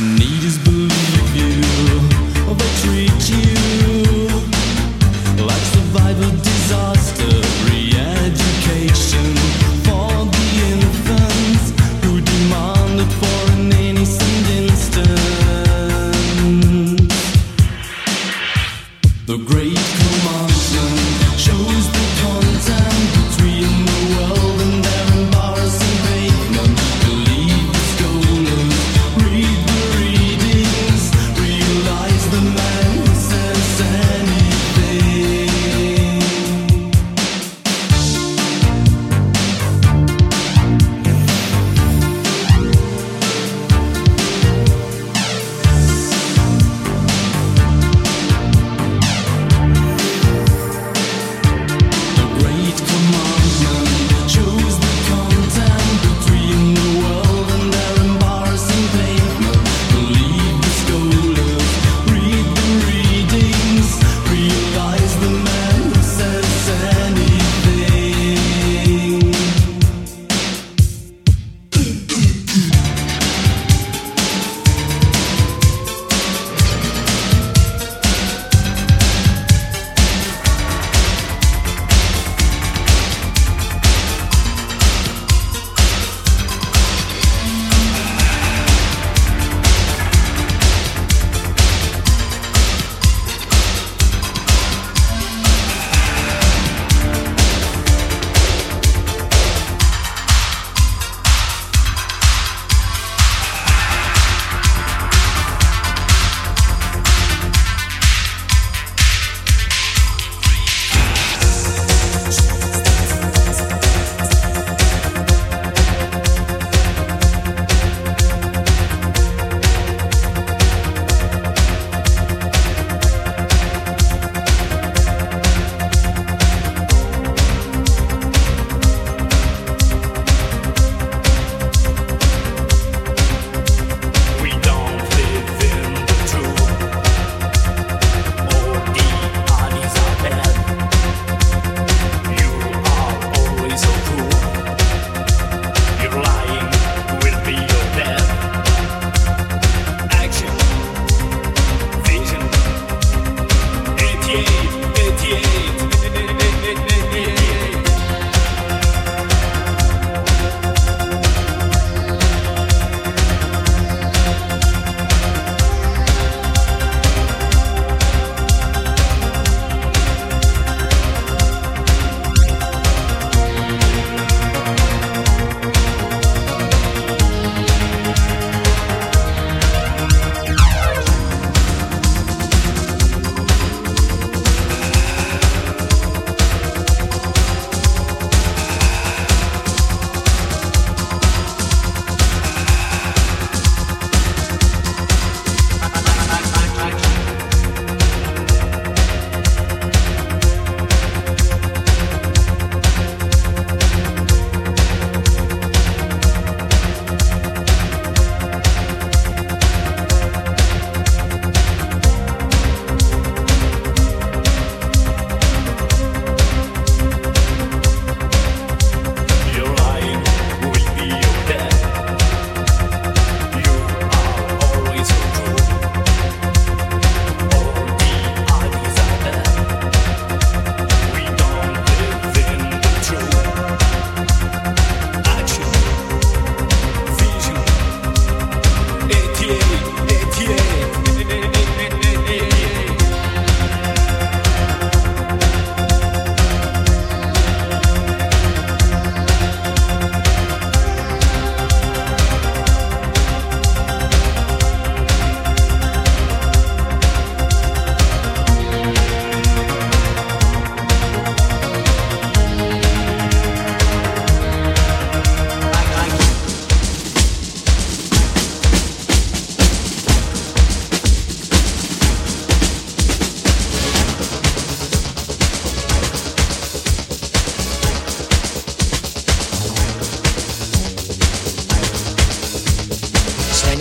never 0.00 0.18
need 0.18 0.29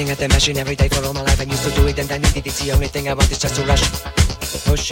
staring 0.10 0.12
at 0.12 0.18
the 0.18 0.36
machine 0.36 0.58
every 0.58 0.76
day 0.76 0.88
for 0.88 1.06
all 1.06 1.14
my 1.14 1.22
life. 1.22 1.40
I 1.40 1.44
used 1.44 1.64
to 1.64 1.72
do 1.76 1.88
it 1.88 2.00
and 2.00 2.12
I 2.12 2.18
needed 2.18 2.38
it. 2.38 2.48
It's 2.48 2.64
the 2.64 2.72
only 2.72 2.88
thing 2.88 3.08
I 3.10 3.14
want 3.14 3.32
is 3.32 3.40
just 3.40 3.56
to 3.56 3.64
rush, 3.66 3.84
push, 4.66 4.92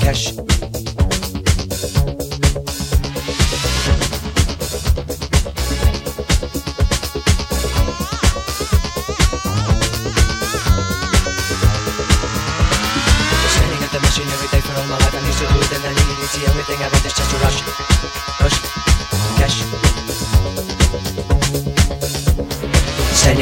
cash. 0.00 0.87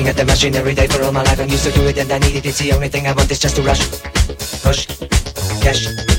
At 0.06 0.16
the 0.16 0.24
machine 0.24 0.54
every 0.54 0.72
day 0.72 0.86
for 0.86 1.02
all 1.02 1.10
my 1.10 1.22
life 1.24 1.40
I'm 1.40 1.48
used 1.48 1.64
to 1.64 1.72
do 1.72 1.86
it 1.88 1.98
and 1.98 2.10
I 2.12 2.18
need 2.18 2.36
it. 2.36 2.46
It's 2.46 2.60
the 2.60 2.72
only 2.72 2.88
thing 2.88 3.08
I 3.08 3.12
want 3.12 3.28
is 3.30 3.40
just 3.40 3.56
to 3.56 3.62
rush. 3.62 3.82
Push 4.62 4.86
Cash. 5.60 6.15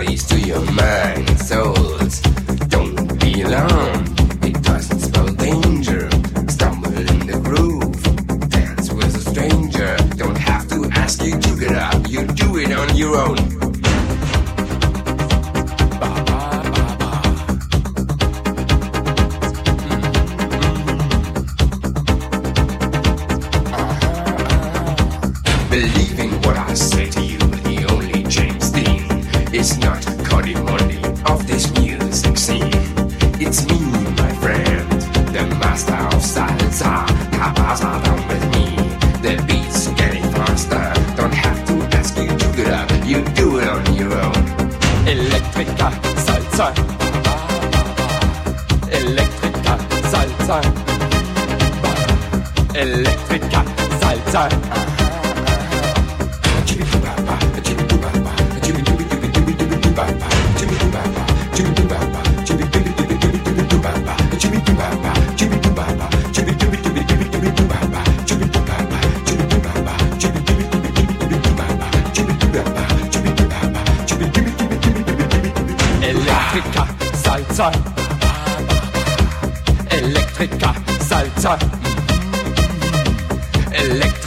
bodies 0.00 0.24
to 0.24 0.40
your 0.40 0.62
mind 0.72 1.28
and 1.28 1.40
soul. 1.40 1.89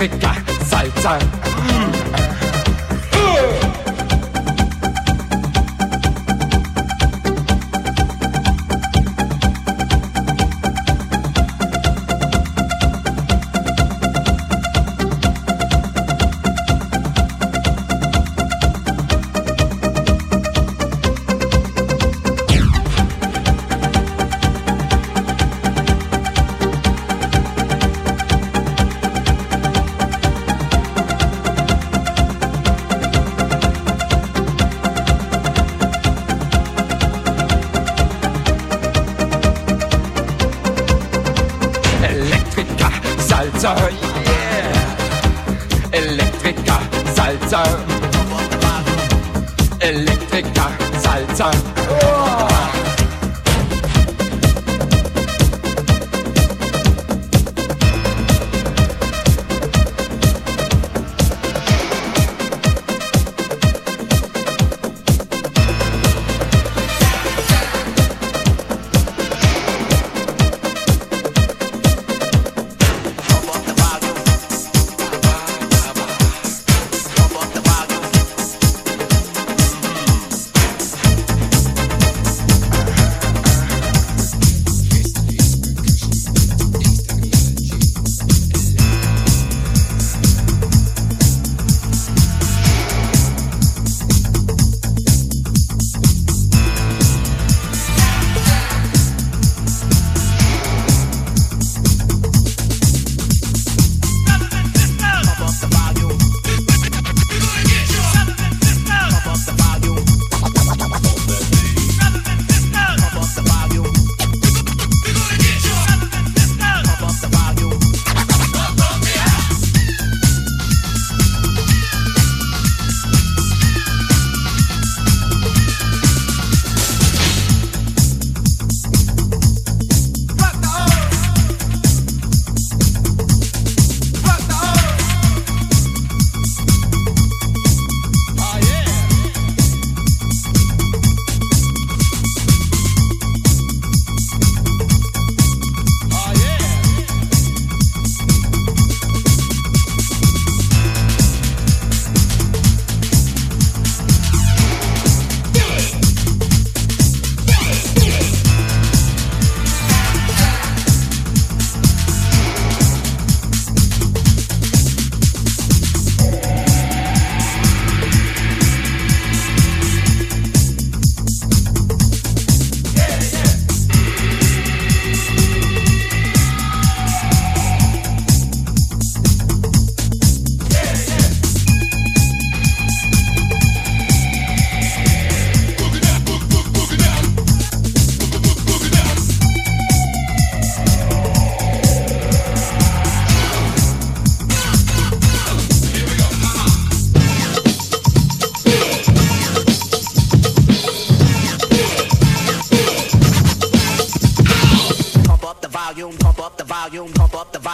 Ficker, 0.04 1.43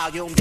volume, 0.09 0.38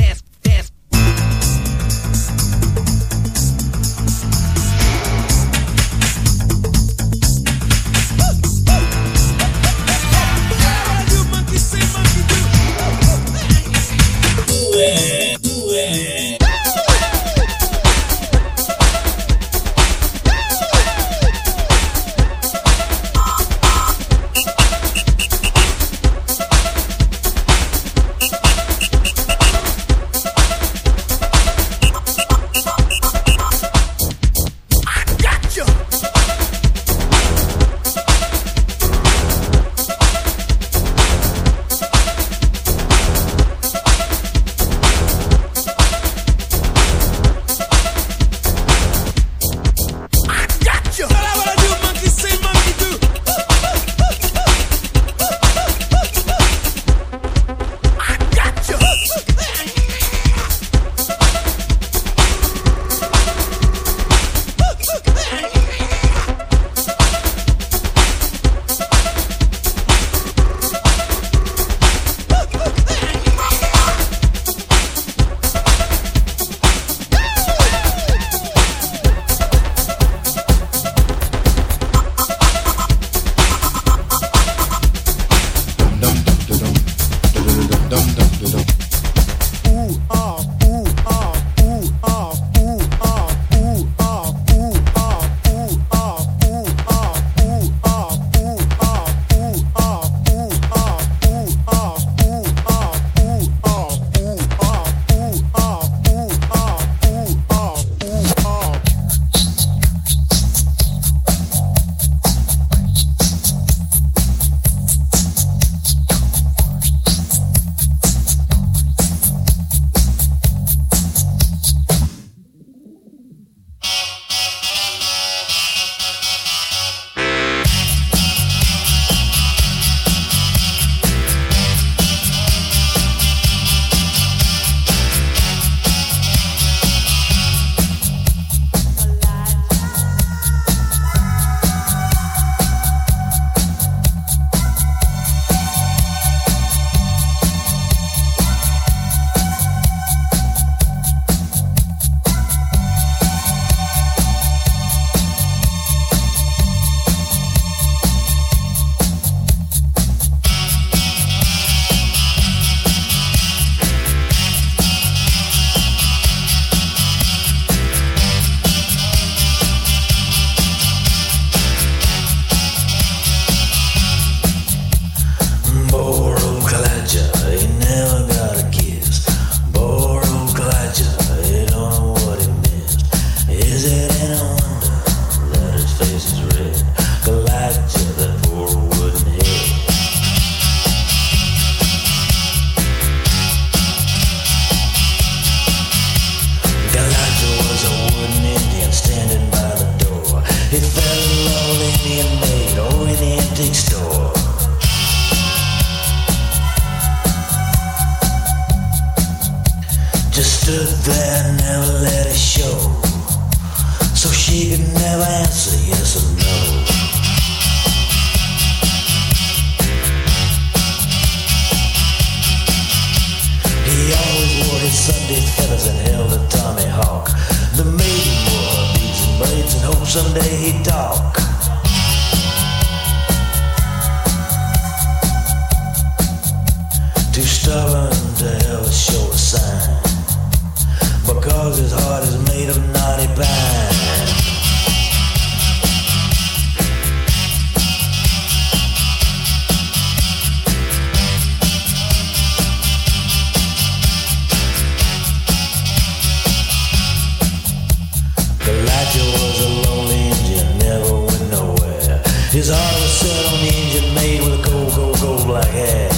His 262.58 262.70
heart 262.70 262.94
was 263.00 263.12
set 263.20 263.44
on 263.52 263.58
the 263.62 263.70
engine 263.70 264.14
made 264.16 264.40
with 264.40 264.58
a 264.58 264.62
gold, 264.68 264.92
gold, 264.96 265.20
gold 265.20 265.46
black 265.46 265.68
hair. 265.68 266.10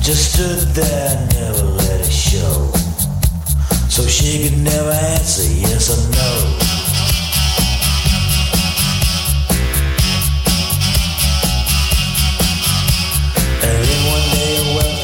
Just 0.00 0.34
stood 0.34 0.68
there 0.78 1.26
never 1.34 1.64
let 1.64 2.00
it 2.02 2.12
show. 2.12 2.70
So 3.88 4.06
she 4.06 4.48
could 4.48 4.58
never 4.62 4.92
answer 4.92 5.42
yes 5.42 5.90
or 5.90 5.98
no. 6.14 6.64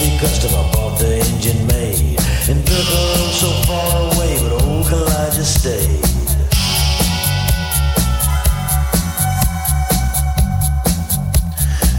A 0.02 0.18
customer 0.20 0.62
bought 0.72 0.98
the 0.98 1.18
engine 1.18 1.66
made 1.66 2.20
and 2.48 2.64
took 2.66 2.86
her 2.86 3.32
so 3.32 3.50
far 3.66 4.02
away, 4.02 4.09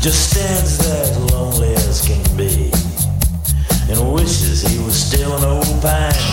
Just 0.01 0.31
stands 0.31 0.79
there 0.79 1.19
lonely 1.29 1.75
as 1.75 2.01
can 2.07 2.23
be 2.35 2.71
and 3.87 4.13
wishes 4.13 4.63
he 4.63 4.79
was 4.83 4.99
still 4.99 5.37
an 5.37 5.43
old 5.43 5.79
pine 5.79 6.30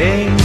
Hey. 0.00 0.39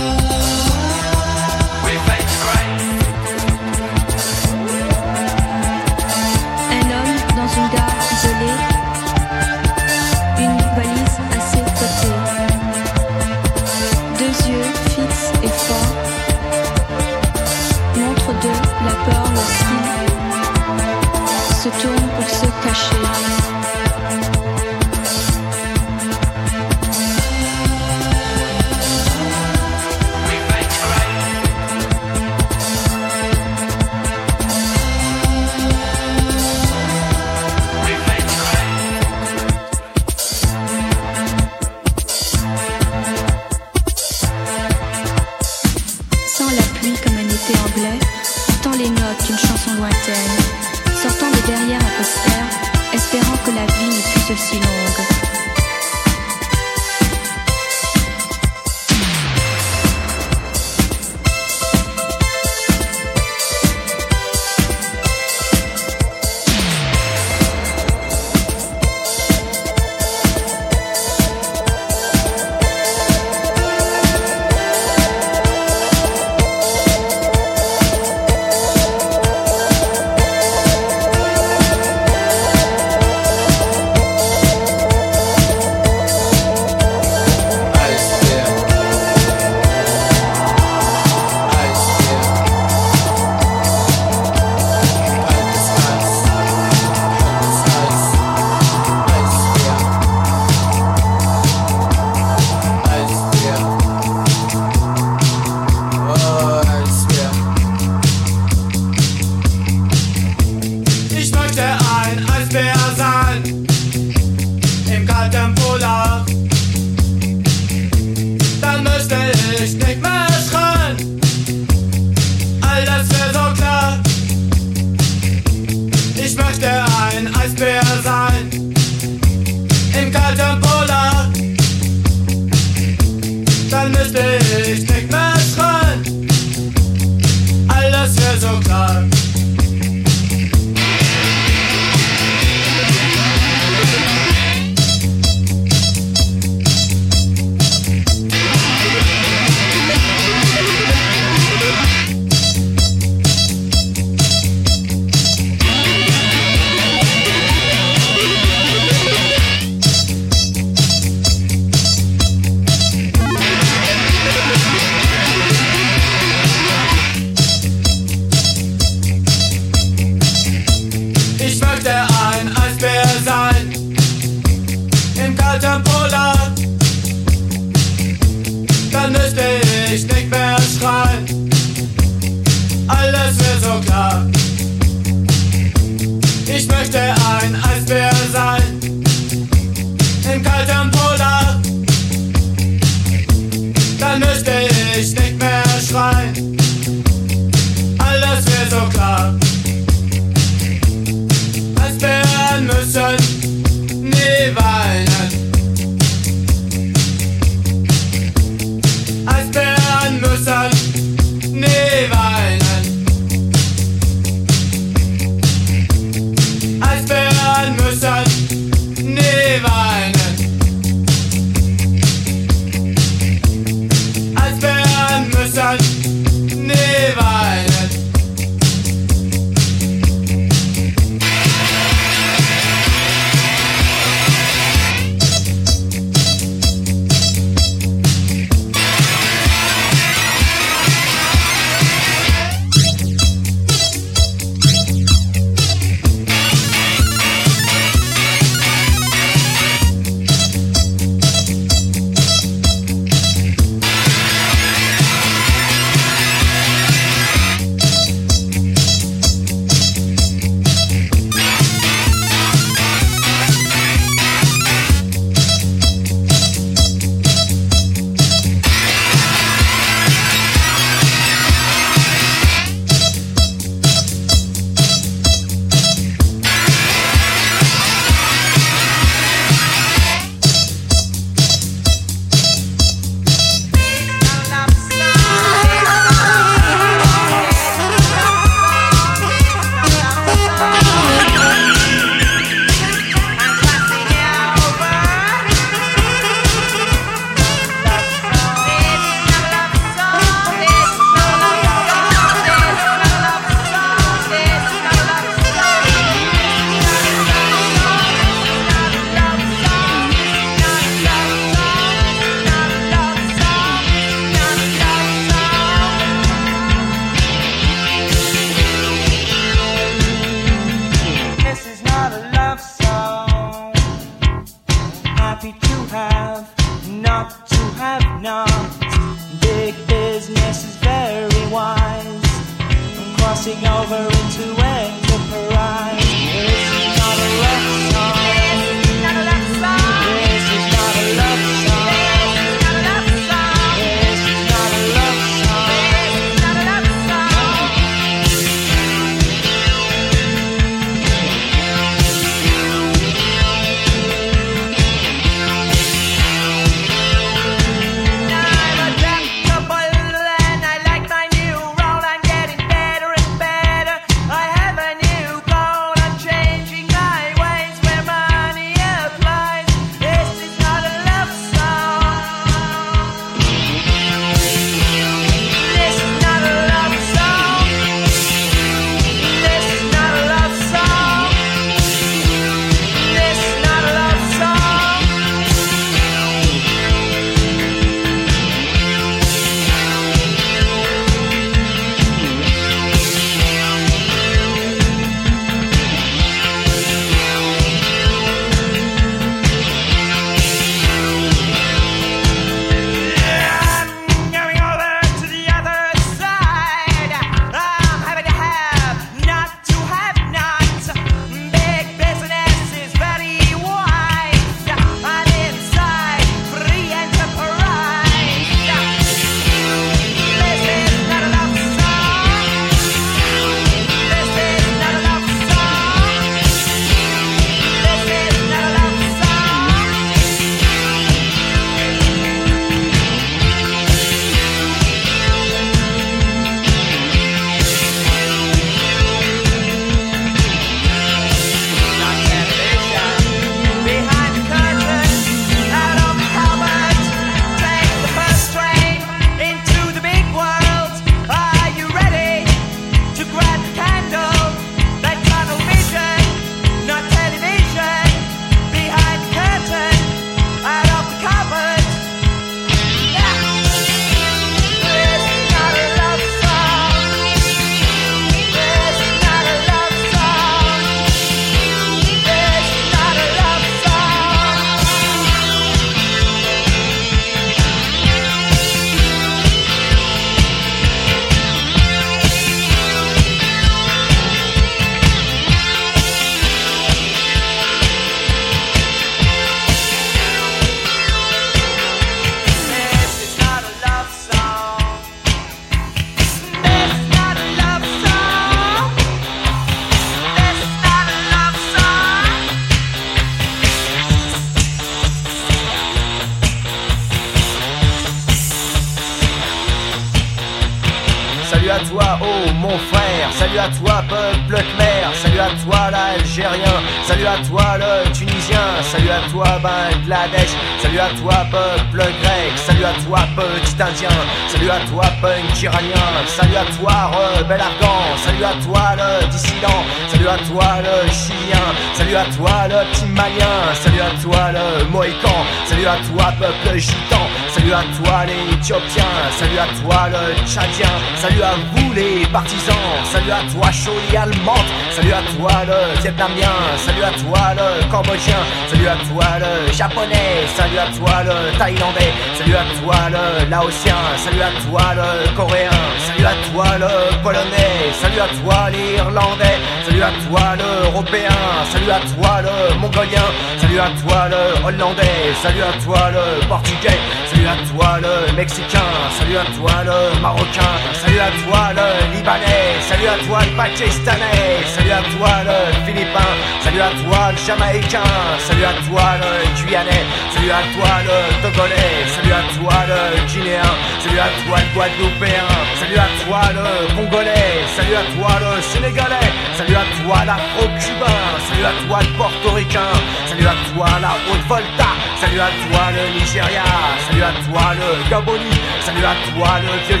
Le 532.82 533.14
malien, 533.14 533.74
salut 533.74 534.00
à 534.00 534.10
toi 534.20 534.50
le 534.52 534.84
mohican, 534.90 535.44
salut 535.66 535.86
à 535.86 535.96
toi 536.08 536.32
peuple 536.38 536.78
gitan, 536.78 537.26
salut 537.54 537.72
à 537.72 537.82
toi 537.96 538.24
les 538.26 538.53
salut 538.64 539.58
à 539.58 539.66
toi 539.82 540.08
le 540.08 540.48
tchadien, 540.48 540.88
salut 541.16 541.42
à 541.42 541.52
vous 541.74 541.92
les 541.92 542.24
partisans, 542.32 542.74
salut 543.12 543.30
à 543.30 543.52
toi 543.52 543.70
Choli 543.70 544.16
allemande, 544.16 544.56
salut 544.90 545.12
à 545.12 545.20
toi 545.36 545.52
le 545.66 546.00
vietnamien, 546.00 546.56
salut 546.78 547.04
à 547.04 547.10
toi 547.10 547.54
le 547.54 547.90
cambodgien, 547.90 548.40
salut 548.70 548.88
à 548.88 548.96
toi 548.96 549.26
le 549.38 549.70
japonais, 549.70 550.48
salut 550.56 550.78
à 550.78 550.86
toi 550.96 551.24
le 551.24 551.58
thaïlandais, 551.58 552.12
salut 552.38 552.54
à 552.54 552.64
toi 552.80 552.96
le 553.10 553.50
laotien, 553.50 553.96
salut 554.16 554.40
à 554.40 554.50
toi 554.66 554.94
le 554.96 555.36
coréen, 555.36 555.70
salut 556.06 556.24
à 556.24 556.34
toi 556.50 556.78
le 556.78 557.22
polonais, 557.22 557.92
salut 558.00 558.20
à 558.20 558.28
toi 558.28 558.70
l'irlandais, 558.70 559.58
salut 559.84 560.02
à 560.02 560.12
toi 560.26 560.56
l'européen, 560.56 561.28
salut 561.70 561.90
à 561.90 562.00
toi 562.00 562.40
le 562.40 562.78
mongolien, 562.80 563.28
salut 563.60 563.78
à 563.78 563.90
toi 564.00 564.28
le 564.30 564.64
hollandais, 564.64 565.34
salut 565.42 565.62
à 565.62 565.84
toi 565.84 566.10
le 566.12 566.46
portugais, 566.48 566.98
salut 567.44 567.60
à 567.60 567.76
toi 567.76 568.00
le 568.00 568.32
mexicain, 568.36 568.90
salut 569.18 569.36
à 569.36 569.44
toi 569.44 569.84
le 569.84 570.20
marocain, 570.20 570.74
salut 570.94 571.20
à 571.20 571.30
toi 571.44 571.72
le 571.76 572.16
libanais, 572.16 572.80
salut 572.88 573.06
à 573.06 573.18
toi 573.26 573.38
le 573.44 573.56
pakistanais, 573.56 574.64
salut 574.74 574.92
à 574.92 575.02
toi 575.12 575.28
le 575.44 575.84
philippin, 575.84 576.30
salut 576.62 576.80
à 576.80 576.90
toi 577.04 577.32
le 577.32 577.38
jamaïcain, 577.46 578.12
salut 578.38 578.64
à 578.64 578.72
toi 578.88 579.04
le 579.20 579.60
guyanais, 579.60 580.04
salut 580.32 580.50
à 580.50 580.62
toi 580.72 580.92
le 581.04 581.18
togolais, 581.42 581.96
salut 582.16 582.32
à 582.32 582.42
toi 582.56 582.76
le 582.88 583.26
guinéen, 583.28 583.72
salut 584.00 584.20
à 584.20 584.30
toi 584.46 584.56
le 584.64 584.74
guadeloupéen, 584.74 585.48
salut 585.78 585.98
à 585.98 586.08
toi 586.24 586.40
le 586.56 586.94
congolais, 586.96 587.60
salut 587.76 587.96
à 587.96 588.04
toi 588.16 588.32
le 588.40 588.62
sénégalais, 588.62 589.30
salut 589.58 589.76
à 589.76 589.84
toi 590.00 590.24
l'afro-cubain, 590.24 591.20
salut 591.44 591.66
à 591.66 591.74
toi 591.86 591.98
le 592.00 592.16
portoricain, 592.16 592.92
salut 593.28 593.46
à 593.46 593.54
toi 593.74 593.88
la 594.00 594.12
Haute-Volta, 594.32 594.90
salut 595.20 595.40
à 595.40 595.50
toi 595.68 595.82
le 595.92 596.18
Nigeria, 596.18 596.64
salut 597.06 597.22
à 597.22 597.33
toi 597.46 597.74
le 597.78 598.10
Gaboni, 598.10 598.54
salut 598.80 599.04
à 599.04 599.14
toi 599.30 599.60
le 599.64 599.72
vieux 599.86 600.00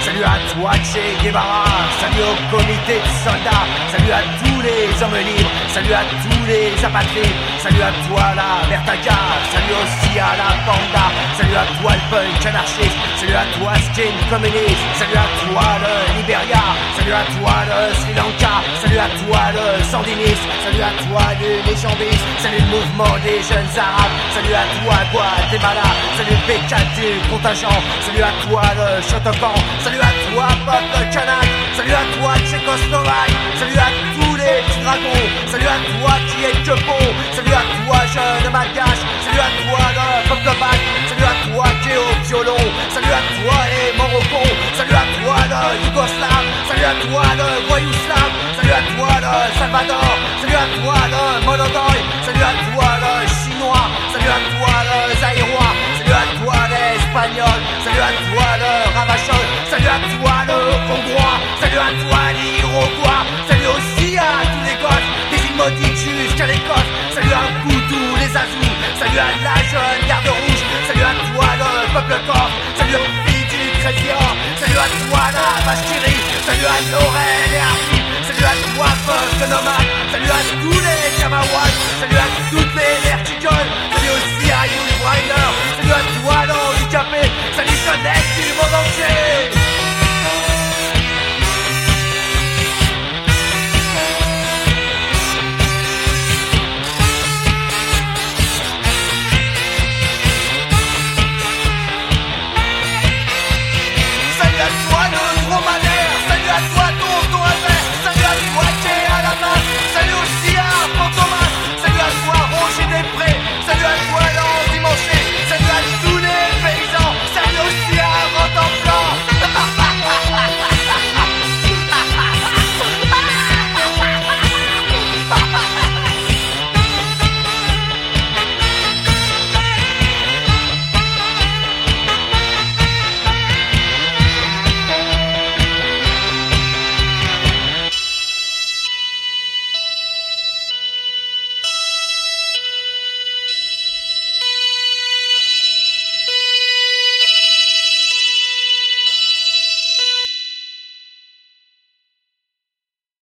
salut 0.00 0.24
à 0.24 0.36
toi 0.52 0.70
Che 0.82 1.02
Guevara, 1.22 1.64
salut 2.00 2.22
au 2.22 2.34
comité 2.56 2.96
de 3.00 3.10
soldats, 3.24 3.66
salut 3.92 4.12
à 4.12 4.22
tous 4.40 4.60
les 4.60 4.84
hommes 5.02 5.20
libres, 5.24 5.50
salut 5.68 5.92
à 5.92 6.02
tous 6.22 6.42
les 6.46 6.84
apatrides, 6.84 7.38
salut 7.62 7.82
à 7.82 7.92
toi 8.06 8.24
la 8.34 8.68
Vertaga, 8.68 9.18
salut 9.52 9.76
aussi 9.80 10.18
à 10.18 10.32
la 10.40 10.50
Panda, 10.66 11.06
salut 11.38 11.56
à 11.56 11.66
toi 11.80 11.92
le 11.94 12.04
punk 12.10 12.46
anarchiste, 12.46 12.98
salut 13.16 13.34
à 13.34 13.46
toi 13.56 13.72
skin 13.86 14.14
communiste, 14.30 14.86
salut 14.98 15.16
à 15.16 15.28
toi 15.42 15.66
le 15.82 16.18
Liberia, 16.18 16.62
salut 17.06 17.18
à 17.18 17.38
toi 17.38 17.54
le 17.70 17.94
Sri 17.94 18.14
Lanka, 18.14 18.54
salut 18.82 18.98
à 18.98 19.08
toi 19.22 19.42
le 19.54 19.84
sandiniste, 19.84 20.42
salut 20.64 20.82
à 20.82 20.90
toi 21.06 21.22
le 21.38 21.62
légendiste, 21.62 22.26
salut 22.42 22.58
le 22.58 22.66
mouvement 22.66 23.14
des 23.22 23.38
jeunes 23.46 23.72
arabes, 23.78 24.16
salut 24.34 24.54
à 24.54 24.66
toi 24.82 24.96
Guatemala, 25.14 25.86
salut 26.18 26.34
le 26.34 26.56
du 26.98 27.08
contingent, 27.30 27.78
salut 28.02 28.22
à 28.26 28.32
toi 28.42 28.62
le 28.74 29.02
Shotokan, 29.06 29.54
salut 29.84 30.02
à 30.02 30.10
toi 30.34 30.48
peuple 30.66 30.98
kanak, 31.14 31.48
salut 31.76 31.94
à 31.94 32.04
toi 32.18 32.34
Tchécoslovaque, 32.42 33.34
salut 33.54 33.78
à 33.78 33.88
tous 34.18 34.34
les 34.34 34.58
petits 34.66 34.82
dragons, 34.82 35.26
salut 35.46 35.70
à 35.70 35.78
toi 35.86 36.12
qui 36.26 36.38
est 36.42 36.58
que 36.66 36.74
bon, 36.74 37.06
salut 37.30 37.54
à 37.54 37.62
toi 37.86 37.98
jeune 38.10 38.50
malgache, 38.50 39.02
salut 39.22 39.42
à 39.46 39.50
toi 39.62 39.82
le 39.94 40.28
peuple 40.28 40.58
bac, 40.58 40.80
salut 41.06 41.22
à 41.22 41.25
toi 41.56 41.64
qui 41.82 41.88
est 41.88 41.96
au 41.96 42.12
violon, 42.28 42.64
salut 42.92 43.14
à 43.16 43.22
toi 43.32 43.58
les 43.72 43.96
Morocco, 43.96 44.42
salut 44.76 44.92
à 44.92 45.04
toi 45.16 45.36
le 45.52 45.60
Yougoslave, 45.84 46.48
salut 46.68 46.84
à 46.84 46.94
toi 47.04 47.24
le 47.40 47.48
voyou 47.68 47.92
slave, 48.04 48.34
salut 48.56 48.74
à 48.76 48.82
toi 48.92 49.12
le 49.24 49.34
Salvador, 49.58 50.10
salut 50.40 50.58
à 50.64 50.66
toi 50.76 50.96
le 51.14 51.24
Monodoy, 51.46 51.98
salut 52.26 52.44
à 52.44 52.54
toi 52.68 52.88
le 53.04 53.12
chinois, 53.40 53.86
salut 54.12 54.32
à 54.36 54.40
toi 54.52 54.74
le 54.88 55.00
zaïrois, 55.22 55.72
salut 55.96 56.16
à 56.20 56.24
toi 56.36 56.58
l'espagnol, 56.72 57.58
salut 57.84 58.04
à 58.04 58.12
toi 58.28 58.48
le 58.62 58.72
ravachol, 58.96 59.46
salut 59.70 59.92
à 59.96 59.98
toi 60.12 60.34
le 60.50 60.58
hongrois, 60.92 61.36
salut 61.60 61.80
à 61.88 61.90
toi 62.04 62.20
l'iroquois, 62.36 63.22
salut 63.48 63.70
aussi 63.76 64.08
à 64.18 64.44
tous 64.52 64.64
les 64.68 64.76
gosses, 64.84 65.10
des 65.32 65.40
îles 65.40 65.56
maudites 65.56 66.00
jusqu'à 66.04 66.46
l'Écosse, 66.52 66.90
salut 67.14 67.32
à 67.32 67.65
tous 67.96 68.16
les 68.20 68.32
azous, 68.36 68.74
salut 69.00 69.20
à 69.28 69.30
la 69.46 69.56
jeune 69.72 70.02
garde 70.08 70.28
rouge, 70.28 70.62
salut 70.86 71.06
à 71.10 71.14
toi 71.32 71.48
le 71.60 71.70
peuple 71.94 72.18
corse, 72.28 72.56
salut 72.76 72.96
aux 73.00 73.10
filles 73.24 73.48
du 73.52 73.62
chrétien, 73.80 74.20
salut 74.60 74.80
à 74.84 74.88
toi 75.00 75.22
la 75.36 75.48
Bastillerie, 75.64 76.22
salut 76.46 76.68
à 76.68 76.78
Laurel 76.92 77.50
et 77.56 77.64
Arthur, 77.72 78.04
salut 78.28 78.48
à 78.52 78.56
toi 78.68 78.88
peuple 79.08 79.44
nomade, 79.48 79.90
salut 80.12 80.32
à 80.38 80.42
tous 80.60 80.80
les 80.86 81.04
Kamawats, 81.20 81.76
salut 82.00 82.20
à 82.20 82.28
toutes 82.52 82.74
les 82.80 82.94
verticoles, 83.08 83.70
salut 83.92 84.12
aussi 84.16 84.46
à 84.52 84.62
You 84.72 84.82
Rider, 85.08 85.48
salut 85.76 85.94
à 85.96 86.02
toi 86.20 86.36
l'handicapé, 86.50 87.22
salut 87.56 87.78
jeunesse 87.86 88.30
du 88.36 88.46
monde 88.58 88.74
entier. 88.76 89.55